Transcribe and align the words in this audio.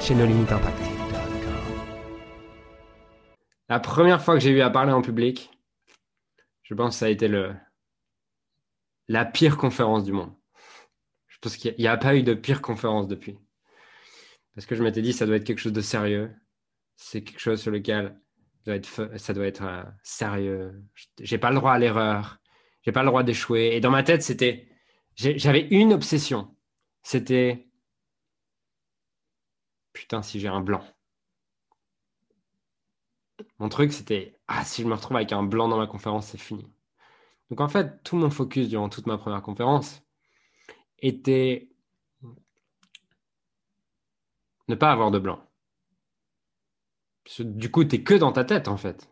chez 0.00 0.14
No 0.14 0.26
Limit 0.26 0.50
Impact. 0.50 0.78
La 3.68 3.80
première 3.80 4.22
fois 4.22 4.34
que 4.34 4.40
j'ai 4.40 4.50
eu 4.50 4.60
à 4.60 4.70
parler 4.70 4.92
en 4.92 5.02
public, 5.02 5.50
je 6.62 6.74
pense 6.74 6.94
que 6.94 6.98
ça 7.00 7.06
a 7.06 7.08
été 7.08 7.28
le, 7.28 7.54
la 9.08 9.24
pire 9.24 9.56
conférence 9.56 10.04
du 10.04 10.12
monde. 10.12 10.32
Je 11.28 11.38
pense 11.40 11.56
qu'il 11.56 11.74
n'y 11.78 11.86
a, 11.86 11.96
pas 11.96 12.16
eu 12.16 12.22
de 12.22 12.34
pire 12.34 12.62
conférence 12.62 13.08
depuis. 13.08 13.38
Parce 14.54 14.66
que 14.66 14.74
je 14.74 14.82
m'étais 14.82 15.02
dit, 15.02 15.12
ça 15.12 15.26
doit 15.26 15.36
être 15.36 15.44
quelque 15.44 15.58
chose 15.58 15.72
de 15.72 15.80
sérieux. 15.80 16.34
C'est 16.96 17.22
quelque 17.22 17.40
chose 17.40 17.60
sur 17.60 17.70
lequel 17.70 18.18
ça 19.16 19.34
doit 19.34 19.46
être 19.46 19.64
euh, 19.64 19.84
sérieux. 20.02 20.82
J'ai 21.20 21.38
pas 21.38 21.50
le 21.50 21.56
droit 21.56 21.72
à 21.72 21.78
l'erreur. 21.78 22.38
J'ai 22.82 22.92
pas 22.92 23.02
le 23.02 23.08
droit 23.08 23.22
d'échouer. 23.22 23.72
Et 23.74 23.80
dans 23.80 23.90
ma 23.90 24.02
tête, 24.02 24.22
c'était, 24.22 24.68
j'avais 25.14 25.68
une 25.70 25.92
obsession. 25.92 26.56
C'était 27.02 27.66
putain, 29.96 30.22
si 30.22 30.38
j'ai 30.38 30.48
un 30.48 30.60
blanc. 30.60 30.84
Mon 33.58 33.68
truc, 33.68 33.92
c'était, 33.92 34.38
ah, 34.46 34.64
si 34.64 34.82
je 34.82 34.86
me 34.86 34.94
retrouve 34.94 35.16
avec 35.16 35.32
un 35.32 35.42
blanc 35.42 35.68
dans 35.68 35.78
ma 35.78 35.86
conférence, 35.86 36.28
c'est 36.28 36.38
fini. 36.38 36.70
Donc 37.50 37.60
en 37.60 37.68
fait, 37.68 38.02
tout 38.02 38.16
mon 38.16 38.30
focus 38.30 38.68
durant 38.68 38.88
toute 38.88 39.06
ma 39.06 39.18
première 39.18 39.42
conférence 39.42 40.02
était 40.98 41.68
ne 44.68 44.74
pas 44.74 44.92
avoir 44.92 45.10
de 45.10 45.18
blanc. 45.18 45.40
du 47.40 47.70
coup, 47.70 47.84
tu 47.84 47.96
es 47.96 48.02
que 48.02 48.14
dans 48.14 48.32
ta 48.32 48.44
tête, 48.44 48.68
en 48.68 48.76
fait. 48.76 49.10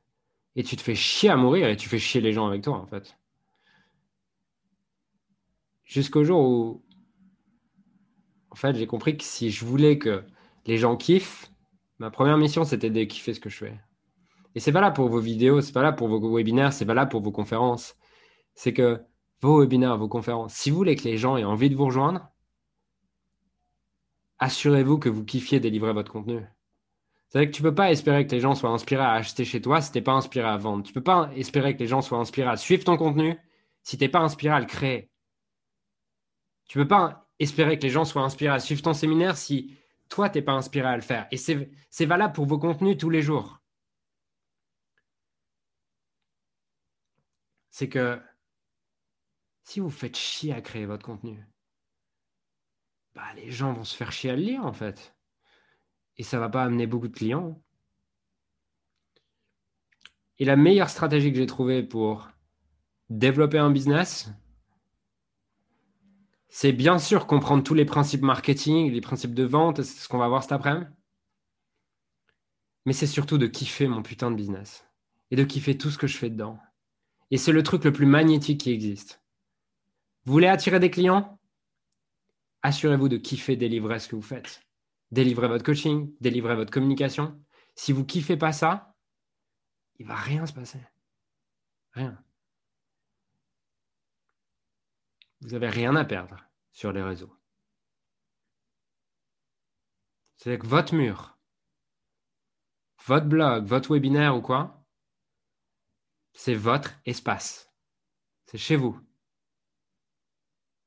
Et 0.56 0.62
tu 0.62 0.76
te 0.76 0.82
fais 0.82 0.94
chier 0.94 1.30
à 1.30 1.36
mourir 1.36 1.68
et 1.68 1.76
tu 1.76 1.88
fais 1.88 1.98
chier 1.98 2.20
les 2.20 2.32
gens 2.32 2.46
avec 2.46 2.62
toi, 2.62 2.76
en 2.76 2.86
fait. 2.86 3.16
Jusqu'au 5.84 6.24
jour 6.24 6.40
où, 6.40 6.84
en 8.50 8.54
fait, 8.56 8.74
j'ai 8.76 8.86
compris 8.86 9.16
que 9.16 9.24
si 9.24 9.50
je 9.50 9.64
voulais 9.64 9.98
que 9.98 10.24
les 10.66 10.78
gens 10.78 10.96
kiffent. 10.96 11.50
Ma 11.98 12.10
première 12.10 12.38
mission, 12.38 12.64
c'était 12.64 12.90
de 12.90 13.04
kiffer 13.04 13.34
ce 13.34 13.40
que 13.40 13.50
je 13.50 13.56
fais. 13.56 13.80
Et 14.54 14.60
c'est 14.60 14.72
pas 14.72 14.80
là 14.80 14.90
pour 14.90 15.08
vos 15.08 15.20
vidéos, 15.20 15.60
c'est 15.60 15.72
pas 15.72 15.82
là 15.82 15.92
pour 15.92 16.08
vos 16.08 16.34
webinaires, 16.34 16.72
c'est 16.72 16.86
pas 16.86 16.94
là 16.94 17.06
pour 17.06 17.22
vos 17.22 17.32
conférences. 17.32 17.96
C'est 18.54 18.72
que 18.72 19.02
vos 19.40 19.60
webinaires, 19.60 19.98
vos 19.98 20.08
conférences, 20.08 20.54
si 20.54 20.70
vous 20.70 20.76
voulez 20.76 20.96
que 20.96 21.04
les 21.04 21.16
gens 21.16 21.36
aient 21.36 21.44
envie 21.44 21.70
de 21.70 21.74
vous 21.76 21.86
rejoindre, 21.86 22.28
assurez-vous 24.38 24.98
que 24.98 25.08
vous 25.08 25.24
kiffiez 25.24 25.60
délivrer 25.60 25.92
votre 25.92 26.12
contenu. 26.12 26.40
C'est-à-dire 27.28 27.50
que 27.50 27.56
tu 27.56 27.62
ne 27.62 27.68
peux 27.68 27.74
pas 27.74 27.90
espérer 27.90 28.26
que 28.26 28.32
les 28.32 28.40
gens 28.40 28.54
soient 28.54 28.70
inspirés 28.70 29.02
à 29.02 29.12
acheter 29.12 29.44
chez 29.44 29.60
toi 29.60 29.80
si 29.80 29.90
tu 29.90 29.98
n'es 29.98 30.02
pas 30.02 30.12
inspiré 30.12 30.46
à 30.46 30.56
vendre. 30.56 30.84
Tu 30.84 30.90
ne 30.90 30.94
peux 30.94 31.02
pas 31.02 31.30
espérer 31.34 31.74
que 31.74 31.80
les 31.80 31.88
gens 31.88 32.00
soient 32.00 32.18
inspirés 32.18 32.48
à 32.48 32.56
suivre 32.56 32.84
ton 32.84 32.96
contenu 32.96 33.36
si 33.82 33.98
tu 33.98 34.04
n'es 34.04 34.08
pas 34.08 34.20
inspiré 34.20 34.54
à 34.54 34.60
le 34.60 34.66
créer. 34.66 35.10
Tu 36.66 36.78
ne 36.78 36.84
peux 36.84 36.88
pas 36.88 37.28
espérer 37.40 37.76
que 37.76 37.82
les 37.82 37.90
gens 37.90 38.04
soient 38.04 38.22
inspirés 38.22 38.54
à 38.54 38.60
suivre 38.60 38.82
ton 38.82 38.94
séminaire 38.94 39.36
si 39.36 39.76
toi, 40.14 40.30
tu 40.30 40.38
n'es 40.38 40.42
pas 40.44 40.52
inspiré 40.52 40.86
à 40.86 40.94
le 40.94 41.02
faire. 41.02 41.26
Et 41.32 41.36
c'est 41.36 42.06
valable 42.06 42.34
pour 42.34 42.46
vos 42.46 42.56
contenus 42.56 42.96
tous 42.96 43.10
les 43.10 43.20
jours. 43.20 43.60
C'est 47.70 47.88
que 47.88 48.22
si 49.64 49.80
vous 49.80 49.90
faites 49.90 50.16
chier 50.16 50.52
à 50.52 50.60
créer 50.60 50.86
votre 50.86 51.04
contenu, 51.04 51.44
bah, 53.16 53.34
les 53.34 53.50
gens 53.50 53.72
vont 53.72 53.82
se 53.82 53.96
faire 53.96 54.12
chier 54.12 54.30
à 54.30 54.36
le 54.36 54.42
lire 54.42 54.64
en 54.64 54.72
fait. 54.72 55.16
Et 56.16 56.22
ça 56.22 56.36
ne 56.36 56.42
va 56.42 56.48
pas 56.48 56.62
amener 56.62 56.86
beaucoup 56.86 57.08
de 57.08 57.16
clients. 57.16 57.60
Et 60.38 60.44
la 60.44 60.54
meilleure 60.54 60.90
stratégie 60.90 61.32
que 61.32 61.38
j'ai 61.38 61.46
trouvée 61.46 61.82
pour 61.82 62.30
développer 63.10 63.58
un 63.58 63.72
business, 63.72 64.30
c'est 66.56 66.70
bien 66.70 67.00
sûr 67.00 67.26
comprendre 67.26 67.64
tous 67.64 67.74
les 67.74 67.84
principes 67.84 68.22
marketing, 68.22 68.92
les 68.92 69.00
principes 69.00 69.34
de 69.34 69.42
vente, 69.42 69.82
c'est 69.82 70.00
ce 70.00 70.08
qu'on 70.08 70.18
va 70.18 70.28
voir 70.28 70.44
cet 70.44 70.52
après-midi. 70.52 70.86
Mais 72.86 72.92
c'est 72.92 73.08
surtout 73.08 73.38
de 73.38 73.48
kiffer 73.48 73.88
mon 73.88 74.04
putain 74.04 74.30
de 74.30 74.36
business 74.36 74.86
et 75.32 75.36
de 75.36 75.42
kiffer 75.42 75.76
tout 75.76 75.90
ce 75.90 75.98
que 75.98 76.06
je 76.06 76.16
fais 76.16 76.30
dedans. 76.30 76.60
Et 77.32 77.38
c'est 77.38 77.50
le 77.50 77.64
truc 77.64 77.82
le 77.82 77.92
plus 77.92 78.06
magnétique 78.06 78.60
qui 78.60 78.70
existe. 78.70 79.20
Vous 80.26 80.32
voulez 80.32 80.46
attirer 80.46 80.78
des 80.78 80.92
clients? 80.92 81.40
Assurez-vous 82.62 83.08
de 83.08 83.16
kiffer 83.16 83.56
délivrer 83.56 83.98
ce 83.98 84.06
que 84.06 84.14
vous 84.14 84.22
faites. 84.22 84.62
Délivrer 85.10 85.48
votre 85.48 85.64
coaching, 85.64 86.14
délivrer 86.20 86.54
votre 86.54 86.70
communication. 86.70 87.36
Si 87.74 87.90
vous 87.90 88.04
kiffez 88.04 88.36
pas 88.36 88.52
ça, 88.52 88.94
il 89.98 90.06
va 90.06 90.14
rien 90.14 90.46
se 90.46 90.52
passer. 90.52 90.78
Rien. 91.94 92.23
Vous 95.44 95.50
n'avez 95.50 95.68
rien 95.68 95.94
à 95.94 96.06
perdre 96.06 96.42
sur 96.72 96.90
les 96.90 97.02
réseaux. 97.02 97.36
C'est 100.36 100.58
que 100.58 100.66
votre 100.66 100.94
mur, 100.94 101.36
votre 103.04 103.26
blog, 103.26 103.66
votre 103.66 103.92
webinaire 103.92 104.34
ou 104.36 104.40
quoi, 104.40 104.82
c'est 106.32 106.54
votre 106.54 106.94
espace. 107.04 107.70
C'est 108.46 108.56
chez 108.56 108.76
vous. 108.76 108.98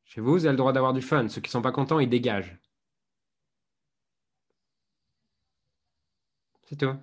Chez 0.05 0.21
vous, 0.21 0.31
vous 0.31 0.45
avez 0.45 0.53
le 0.53 0.57
droit 0.57 0.73
d'avoir 0.73 0.93
du 0.93 1.03
fun. 1.03 1.29
Ceux 1.29 1.41
qui 1.41 1.49
ne 1.49 1.51
sont 1.51 1.61
pas 1.61 1.71
contents, 1.71 1.99
ils 1.99 2.09
dégagent. 2.09 2.57
C'est 6.63 6.77
tout. 6.77 6.97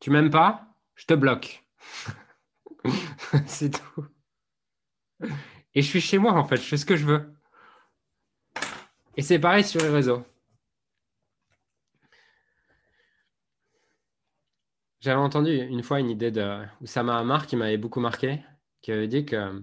Tu 0.00 0.10
m'aimes 0.10 0.30
pas 0.30 0.74
Je 0.96 1.06
te 1.06 1.14
bloque. 1.14 1.64
c'est 3.46 3.70
tout. 3.70 4.08
Et 5.76 5.82
je 5.82 5.88
suis 5.88 6.00
chez 6.00 6.18
moi, 6.18 6.32
en 6.32 6.44
fait. 6.44 6.56
Je 6.56 6.62
fais 6.62 6.78
ce 6.78 6.86
que 6.86 6.96
je 6.96 7.04
veux. 7.04 7.32
Et 9.16 9.22
c'est 9.22 9.38
pareil 9.38 9.62
sur 9.62 9.80
les 9.82 9.90
réseaux. 9.90 10.24
J'avais 15.00 15.20
entendu 15.20 15.54
une 15.54 15.82
fois 15.82 16.00
une 16.00 16.10
idée 16.10 16.30
de 16.30 16.64
Oussama 16.80 17.18
Hamar 17.18 17.46
qui 17.46 17.56
m'avait 17.56 17.76
beaucoup 17.76 18.00
marqué, 18.00 18.40
qui 18.80 18.90
avait 18.90 19.06
dit 19.06 19.26
que 19.26 19.62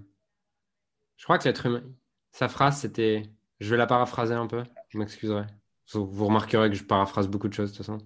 je 1.17 1.23
crois 1.25 1.37
que 1.37 1.45
l'être 1.45 1.65
humain, 1.65 1.83
sa 2.31 2.47
phrase 2.47 2.79
c'était, 2.79 3.23
je 3.59 3.69
vais 3.71 3.77
la 3.77 3.87
paraphraser 3.87 4.35
un 4.35 4.47
peu, 4.47 4.63
je 4.89 4.97
m'excuserai. 4.97 5.45
Vous 5.93 6.27
remarquerez 6.27 6.69
que 6.69 6.75
je 6.75 6.83
paraphrase 6.83 7.27
beaucoup 7.27 7.49
de 7.49 7.53
choses 7.53 7.71
de 7.71 7.77
toute 7.77 7.85
façon. 7.85 7.97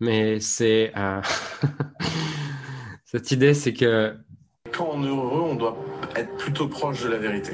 Mais 0.00 0.40
c'est 0.40 0.92
euh, 0.96 1.22
cette 3.04 3.30
idée, 3.30 3.54
c'est 3.54 3.74
que 3.74 4.18
quand 4.72 4.88
on 4.92 5.04
est 5.04 5.08
heureux, 5.08 5.42
on 5.42 5.54
doit 5.54 5.78
être 6.20 6.36
plutôt 6.36 6.68
proche 6.68 7.02
de 7.02 7.08
la 7.08 7.18
vérité. 7.18 7.52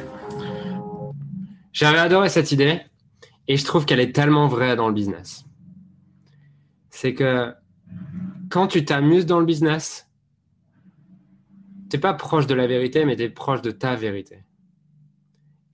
J'avais 1.73 1.99
adoré 1.99 2.29
cette 2.29 2.53
idée 2.53 2.81
et 3.49 3.57
je 3.57 3.65
trouve 3.65 3.85
qu'elle 3.87 4.01
est 4.01 4.15
tellement 4.15 4.47
vraie 4.49 4.77
dans 4.77 4.89
le 4.89 4.95
business. 4.95 5.45
C'est 6.91 7.15
que 7.15 7.53
quand 8.51 8.67
tu 8.67 8.85
t'amuses 8.85 9.27
dans 9.27 9.41
le 9.41 9.47
business, 9.47 10.11
tu 11.91 11.97
n'es 11.97 12.01
pas 12.01 12.15
proche 12.15 12.47
de 12.47 12.55
la 12.55 12.67
vérité, 12.67 13.05
mais 13.05 13.17
tu 13.17 13.23
es 13.23 13.31
proche 13.31 13.63
de 13.63 13.71
ta 13.71 13.97
vérité. 13.97 14.45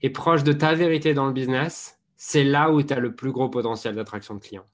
Et 0.01 0.11
proche 0.11 0.45
de 0.45 0.53
ta 0.53 0.75
vérité 0.75 1.15
dans 1.15 1.27
le 1.27 1.33
business, 1.33 1.99
c'est 2.17 2.45
là 2.45 2.71
où 2.71 2.83
tu 2.83 2.93
as 2.93 3.01
le 3.01 3.15
plus 3.15 3.33
gros 3.33 3.49
potentiel 3.49 3.95
d'attraction 3.95 4.35
de 4.35 4.41
clients. 4.41 4.67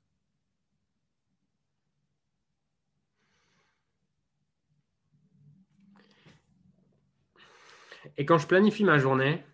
Et 8.17 8.25
quand 8.25 8.39
je 8.39 8.47
planifie 8.47 8.85
ma 8.85 8.99
journée, 8.99 9.45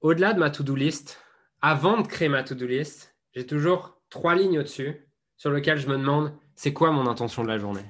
au-delà 0.00 0.32
de 0.32 0.38
ma 0.38 0.50
to-do 0.50 0.74
list, 0.74 1.22
avant 1.60 2.00
de 2.00 2.06
créer 2.06 2.28
ma 2.28 2.42
to-do 2.42 2.66
list, 2.66 3.16
j'ai 3.32 3.46
toujours 3.46 4.00
trois 4.08 4.34
lignes 4.34 4.58
au-dessus 4.58 5.06
sur 5.36 5.50
lesquelles 5.50 5.78
je 5.78 5.88
me 5.88 5.96
demande 5.96 6.36
c'est 6.54 6.72
quoi 6.72 6.90
mon 6.90 7.06
intention 7.06 7.42
de 7.42 7.48
la 7.48 7.58
journée? 7.58 7.84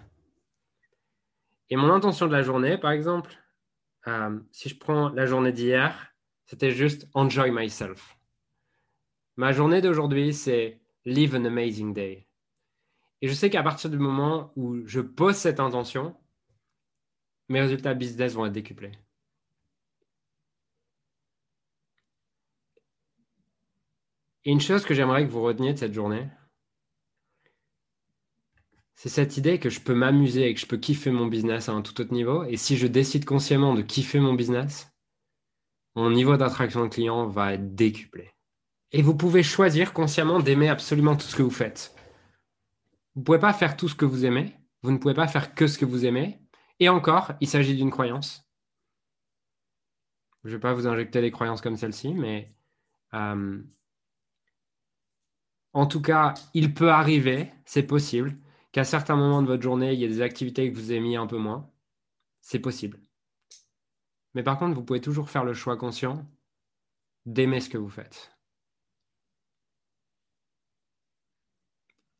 Et 1.70 1.76
mon 1.76 1.92
intention 1.92 2.26
de 2.26 2.32
la 2.32 2.42
journée, 2.42 2.78
par 2.78 2.90
exemple, 2.90 3.32
euh, 4.06 4.38
si 4.50 4.68
je 4.68 4.76
prends 4.76 5.08
la 5.10 5.26
journée 5.26 5.52
d'hier, 5.52 6.14
c'était 6.46 6.72
juste 6.72 7.08
enjoy 7.14 7.52
myself. 7.52 8.16
Ma 9.36 9.52
journée 9.52 9.80
d'aujourd'hui, 9.80 10.34
c'est 10.34 10.80
live 11.04 11.34
an 11.36 11.44
amazing 11.44 11.94
day. 11.94 12.26
Et 13.22 13.28
je 13.28 13.34
sais 13.34 13.50
qu'à 13.50 13.62
partir 13.62 13.90
du 13.90 13.98
moment 13.98 14.52
où 14.56 14.84
je 14.86 15.00
pose 15.00 15.36
cette 15.36 15.60
intention, 15.60 16.16
mes 17.50 17.60
résultats 17.60 17.94
business 17.94 18.34
vont 18.34 18.46
être 18.46 18.52
décuplés. 18.52 18.92
Et 24.44 24.52
une 24.52 24.60
chose 24.60 24.84
que 24.84 24.94
j'aimerais 24.94 25.26
que 25.26 25.30
vous 25.30 25.42
reteniez 25.42 25.74
de 25.74 25.78
cette 25.78 25.92
journée, 25.92 26.26
c'est 28.94 29.08
cette 29.08 29.36
idée 29.36 29.58
que 29.58 29.68
je 29.68 29.80
peux 29.80 29.94
m'amuser 29.94 30.48
et 30.48 30.54
que 30.54 30.60
je 30.60 30.66
peux 30.66 30.76
kiffer 30.76 31.10
mon 31.10 31.26
business 31.26 31.68
à 31.68 31.72
un 31.72 31.82
tout 31.82 32.00
autre 32.00 32.14
niveau. 32.14 32.44
Et 32.44 32.56
si 32.56 32.76
je 32.76 32.86
décide 32.86 33.24
consciemment 33.24 33.74
de 33.74 33.82
kiffer 33.82 34.20
mon 34.20 34.34
business, 34.34 34.90
mon 35.96 36.10
niveau 36.10 36.36
d'attraction 36.36 36.84
de 36.84 36.88
clients 36.88 37.26
va 37.26 37.54
être 37.54 37.74
décuplé. 37.74 38.30
Et 38.92 39.02
vous 39.02 39.16
pouvez 39.16 39.42
choisir 39.42 39.92
consciemment 39.92 40.38
d'aimer 40.38 40.68
absolument 40.68 41.16
tout 41.16 41.26
ce 41.26 41.36
que 41.36 41.42
vous 41.42 41.50
faites. 41.50 41.94
Vous 43.14 43.22
ne 43.22 43.24
pouvez 43.24 43.38
pas 43.38 43.52
faire 43.52 43.76
tout 43.76 43.88
ce 43.88 43.94
que 43.94 44.04
vous 44.04 44.24
aimez. 44.24 44.56
Vous 44.82 44.92
ne 44.92 44.98
pouvez 44.98 45.14
pas 45.14 45.28
faire 45.28 45.54
que 45.54 45.66
ce 45.66 45.78
que 45.78 45.84
vous 45.84 46.06
aimez. 46.06 46.40
Et 46.80 46.88
encore, 46.88 47.32
il 47.40 47.48
s'agit 47.48 47.76
d'une 47.76 47.90
croyance. 47.90 48.46
Je 50.44 50.48
ne 50.50 50.54
vais 50.54 50.60
pas 50.60 50.72
vous 50.72 50.86
injecter 50.86 51.20
des 51.20 51.30
croyances 51.30 51.60
comme 51.60 51.76
celle-ci, 51.76 52.14
mais 52.14 52.54
euh, 53.14 53.62
en 55.72 55.86
tout 55.86 56.02
cas, 56.02 56.34
il 56.54 56.74
peut 56.74 56.90
arriver, 56.90 57.52
c'est 57.66 57.82
possible, 57.82 58.38
qu'à 58.72 58.84
certains 58.84 59.16
moments 59.16 59.42
de 59.42 59.46
votre 59.46 59.62
journée, 59.62 59.92
il 59.92 60.00
y 60.00 60.04
ait 60.04 60.08
des 60.08 60.22
activités 60.22 60.72
que 60.72 60.76
vous 60.76 60.92
aimiez 60.92 61.16
un 61.16 61.26
peu 61.26 61.36
moins. 61.38 61.70
C'est 62.40 62.58
possible. 62.60 62.98
Mais 64.34 64.42
par 64.42 64.58
contre, 64.58 64.74
vous 64.74 64.84
pouvez 64.84 65.00
toujours 65.00 65.30
faire 65.30 65.44
le 65.44 65.54
choix 65.54 65.76
conscient 65.76 66.26
d'aimer 67.26 67.60
ce 67.60 67.68
que 67.68 67.78
vous 67.78 67.90
faites. 67.90 68.32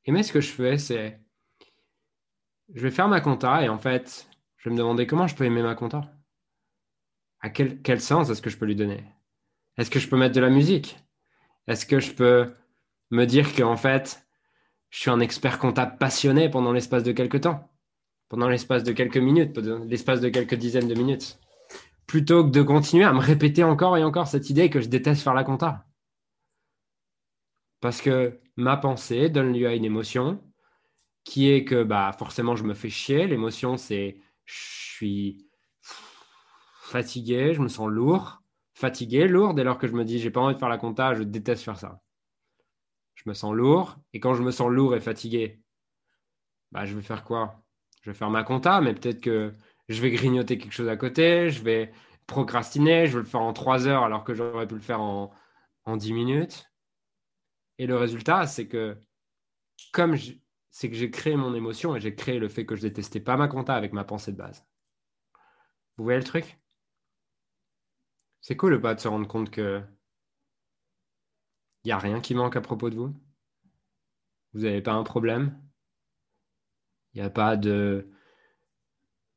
Mais 0.07 0.23
ce 0.25 0.33
que 0.33 0.41
je 0.41 0.51
fais, 0.51 0.77
c'est 0.77 1.21
je 2.75 2.83
vais 2.83 2.91
faire 2.91 3.09
ma 3.09 3.21
compta 3.21 3.63
et 3.63 3.69
en 3.69 3.79
fait, 3.79 4.30
je 4.61 4.71
me 4.71 4.77
demander 4.77 5.07
comment 5.07 5.27
je 5.27 5.35
peux 5.35 5.45
aimer 5.45 5.63
ma 5.63 5.75
compta. 5.75 6.13
À 7.41 7.49
quel, 7.49 7.81
quel 7.83 8.01
sens 8.01 8.29
est-ce 8.31 8.43
que 8.43 8.51
je 8.51 8.59
peux 8.59 8.67
lui 8.67 8.77
donner? 8.77 9.03
Est-ce 9.79 9.91
que 9.91 9.99
je 9.99 10.09
peux 10.09 10.19
mettre 10.19 10.35
de 10.35 10.41
la 10.41 10.51
musique? 10.51 10.99
Est-ce 11.67 11.87
que 11.87 11.99
je 11.99 12.13
peux 12.13 12.55
me 13.11 13.25
dire 13.25 13.55
qu'en 13.55 13.77
fait, 13.77 14.27
je 14.91 15.01
suis 15.01 15.11
un 15.11 15.21
expert 15.21 15.59
comptable 15.59 15.97
passionné 15.99 16.51
pendant 16.51 16.73
l'espace 16.73 17.03
de 17.03 17.13
quelques 17.13 17.41
temps, 17.41 17.71
pendant 18.29 18.49
l'espace 18.49 18.85
de 18.85 18.93
quelques 18.93 19.17
minutes, 19.17 19.57
l'espace 19.87 20.21
de 20.21 20.29
quelques 20.29 20.57
dizaines 20.57 20.89
de 20.89 20.95
minutes, 20.95 21.39
plutôt 22.07 22.45
que 22.45 22.51
de 22.51 22.63
continuer 22.63 23.05
à 23.05 23.13
me 23.13 23.21
répéter 23.21 23.65
encore 23.65 23.97
et 23.97 24.05
encore 24.05 24.29
cette 24.29 24.51
idée 24.51 24.69
que 24.69 24.81
je 24.81 24.89
déteste 24.89 25.23
faire 25.23 25.35
la 25.35 25.45
compta. 25.45 25.87
Parce 27.81 28.03
que 28.03 28.41
ma 28.57 28.77
pensée 28.77 29.31
donne 29.31 29.55
lieu 29.55 29.67
à 29.67 29.75
une 29.75 29.87
émotion 29.87 30.43
qui 31.25 31.51
est 31.51 31.65
que 31.65 31.83
bah, 31.83 32.13
forcément 32.19 32.57
je 32.57 32.65
me 32.65 32.75
fais 32.75 32.91
chier. 32.91 33.27
L'émotion, 33.27 33.79
c'est 33.79 34.19
je 34.51 34.97
suis 34.97 35.47
fatigué, 36.83 37.55
je 37.55 37.61
me 37.61 37.69
sens 37.69 37.89
lourd. 37.89 38.43
Fatigué, 38.75 39.29
lourd, 39.29 39.55
dès 39.55 39.65
lors 39.65 39.79
que 39.79 39.87
je 39.87 39.93
me 39.93 40.05
dis 40.05 40.19
j'ai 40.19 40.31
pas 40.31 40.41
envie 40.41 40.55
de 40.55 40.59
faire 40.59 40.69
la 40.69 40.79
compta, 40.79 41.15
je 41.15 41.23
déteste 41.23 41.63
faire 41.63 41.79
ça. 41.79 42.01
Je 43.15 43.25
me 43.27 43.35
sens 43.35 43.55
lourd. 43.55 43.97
Et 44.13 44.21
quand 44.21 44.35
je 44.35 44.43
me 44.43 44.51
sens 44.51 44.71
lourd 44.71 44.97
et 44.97 45.01
fatigué, 45.01 45.61
bah, 46.73 46.85
je 46.87 46.97
vais 46.97 47.03
faire 47.03 47.25
quoi? 47.25 47.63
Je 48.03 48.11
vais 48.11 48.17
faire 48.17 48.31
ma 48.31 48.43
compta, 48.43 48.81
mais 48.81 48.95
peut-être 48.95 49.21
que 49.21 49.53
je 49.89 50.01
vais 50.01 50.11
grignoter 50.11 50.59
quelque 50.59 50.73
chose 50.73 50.89
à 50.89 50.97
côté, 50.97 51.51
je 51.51 51.63
vais 51.63 51.93
procrastiner, 52.27 53.07
je 53.07 53.13
vais 53.13 53.25
le 53.25 53.29
faire 53.29 53.43
en 53.43 53.53
trois 53.53 53.87
heures 53.87 54.05
alors 54.05 54.25
que 54.25 54.35
j'aurais 54.35 54.67
pu 54.67 54.75
le 54.75 54.81
faire 54.81 55.01
en, 55.01 55.31
en 55.85 55.97
10 55.97 56.13
minutes. 56.13 56.71
Et 57.79 57.87
le 57.87 57.97
résultat, 57.97 58.47
c'est 58.47 58.69
que 58.69 58.97
comme 59.93 60.17
c'est 60.71 60.89
que 60.89 60.97
j'ai 60.97 61.11
créé 61.11 61.37
mon 61.37 61.55
émotion 61.55 61.97
et 61.97 62.01
j'ai 62.01 62.15
créé 62.15 62.39
le 62.39 62.49
fait 62.49 62.65
que 62.65 62.77
je 62.77 62.83
détestais 62.83 63.21
pas 63.21 63.37
ma 63.37 63.49
compta 63.49 63.75
avec 63.75 63.93
ma 63.93 64.05
pensée 64.05 64.33
de 64.33 64.37
base. 64.37 64.65
Vous 65.97 66.05
voyez 66.05 66.19
le 66.19 66.25
truc? 66.25 66.59
C'est 68.41 68.57
cool 68.57 68.81
pas 68.81 68.95
de 68.95 69.01
se 69.01 69.09
rendre 69.09 69.29
compte 69.29 69.51
que 69.51 69.83
il 71.85 71.89
n'y 71.89 71.93
a 71.93 71.99
rien 71.99 72.21
qui 72.21 72.35
manque 72.35 72.57
à 72.57 72.61
propos 72.61 72.91
de 72.91 72.97
vous? 72.97 73.15
Vous 74.53 74.61
n'avez 74.61 74.83
pas 74.83 74.93
un 74.93 75.03
problème? 75.03 75.61
Il 77.15 77.21
n'y 77.21 77.27
a 77.27 77.31
pas 77.31 77.57
de 77.57 78.11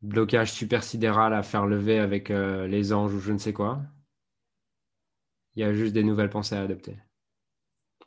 blocage 0.01 0.51
supersidéral 0.51 1.33
à 1.33 1.43
faire 1.43 1.65
lever 1.65 1.99
avec 1.99 2.29
euh, 2.29 2.67
les 2.67 2.93
anges 2.93 3.13
ou 3.13 3.19
je 3.19 3.31
ne 3.31 3.37
sais 3.37 3.53
quoi? 3.53 3.81
Il 5.55 5.61
y 5.61 5.63
a 5.63 5.73
juste 5.73 5.93
des 5.93 6.03
nouvelles 6.03 6.29
pensées 6.29 6.55
à 6.55 6.61
adopter 6.61 6.97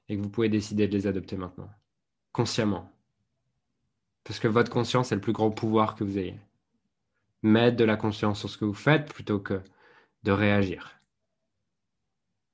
et 0.08 0.16
que 0.16 0.22
vous 0.22 0.30
pouvez 0.30 0.48
décider 0.48 0.86
de 0.86 0.92
les 0.92 1.06
adopter 1.06 1.36
maintenant, 1.36 1.70
consciemment. 2.32 2.95
Parce 4.26 4.40
que 4.40 4.48
votre 4.48 4.70
conscience 4.70 5.12
est 5.12 5.14
le 5.14 5.20
plus 5.20 5.32
grand 5.32 5.50
pouvoir 5.50 5.94
que 5.94 6.04
vous 6.04 6.18
ayez. 6.18 6.38
Mettre 7.42 7.76
de 7.76 7.84
la 7.84 7.96
conscience 7.96 8.40
sur 8.40 8.50
ce 8.50 8.58
que 8.58 8.64
vous 8.64 8.74
faites 8.74 9.12
plutôt 9.12 9.38
que 9.38 9.60
de 10.24 10.32
réagir. 10.32 11.00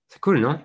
C'est 0.08 0.20
cool, 0.20 0.40
non? 0.40 0.60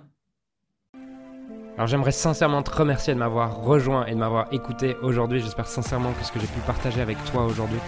Alors 1.78 1.88
j'aimerais 1.88 2.12
sincèrement 2.12 2.64
te 2.64 2.72
remercier 2.72 3.14
de 3.14 3.20
m'avoir 3.20 3.62
rejoint 3.62 4.06
et 4.08 4.12
de 4.12 4.18
m'avoir 4.18 4.52
écouté 4.52 4.96
aujourd'hui. 5.04 5.40
J'espère 5.40 5.68
sincèrement 5.68 6.12
que 6.14 6.26
ce 6.26 6.32
que 6.32 6.40
j'ai 6.40 6.48
pu 6.48 6.60
partager 6.66 7.00
avec 7.02 7.24
toi 7.26 7.46
aujourd'hui 7.46 7.80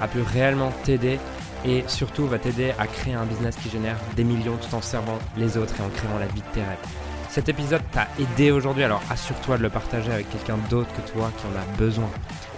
a 0.00 0.06
pu 0.06 0.20
réellement 0.20 0.70
t'aider 0.84 1.18
et 1.64 1.82
surtout 1.88 2.26
va 2.26 2.38
t'aider 2.38 2.72
à 2.78 2.86
créer 2.86 3.14
un 3.14 3.24
business 3.24 3.56
qui 3.56 3.70
génère 3.70 3.96
des 4.14 4.22
millions 4.22 4.58
tout 4.58 4.74
en 4.74 4.82
servant 4.82 5.18
les 5.36 5.56
autres 5.56 5.74
et 5.80 5.82
en 5.82 5.88
créant 5.88 6.18
la 6.18 6.26
vie 6.26 6.42
de 6.42 6.54
tes 6.54 6.62
rêves. 6.62 6.78
Cet 7.30 7.48
épisode 7.48 7.82
t'a 7.90 8.06
aidé 8.18 8.50
aujourd'hui, 8.50 8.84
alors 8.84 9.02
assure-toi 9.10 9.58
de 9.58 9.62
le 9.62 9.70
partager 9.70 10.10
avec 10.12 10.30
quelqu'un 10.30 10.58
d'autre 10.70 10.90
que 10.94 11.10
toi 11.10 11.30
qui 11.36 11.46
en 11.46 11.58
a 11.58 11.76
besoin. 11.76 12.10